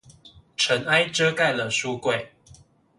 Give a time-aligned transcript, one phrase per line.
[0.57, 2.29] 塵埃遮蓋了書櫃